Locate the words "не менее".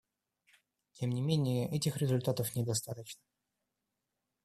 1.11-1.69